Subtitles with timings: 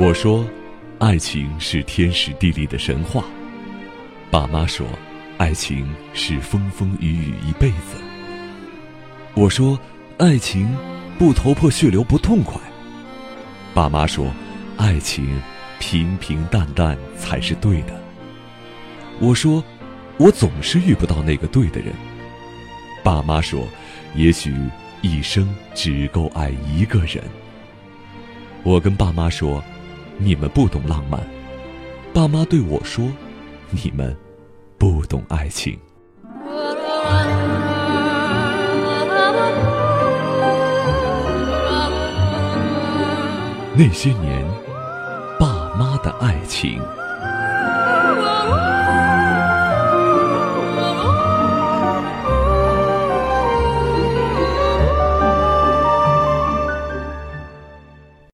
[0.00, 0.46] 我说，
[1.00, 3.24] 爱情是天时地利的神话。
[4.30, 4.86] 爸妈说，
[5.38, 8.00] 爱情是风风雨雨一辈子。
[9.34, 9.76] 我说，
[10.16, 10.72] 爱情
[11.18, 12.60] 不头破血流不痛快。
[13.74, 14.32] 爸妈说，
[14.76, 15.42] 爱情
[15.80, 18.00] 平平淡淡才是对的。
[19.18, 19.64] 我说，
[20.16, 21.92] 我总是遇不到那个对的人。
[23.02, 23.66] 爸妈说，
[24.14, 24.54] 也许
[25.02, 27.20] 一生只够爱一个人。
[28.62, 29.60] 我跟爸妈说。
[30.20, 31.20] 你们不懂浪漫，
[32.12, 33.08] 爸妈对我说
[33.70, 34.14] ：“你们
[34.76, 35.78] 不懂爱情。”
[43.74, 44.44] 那些年，
[45.38, 46.82] 爸妈的爱情。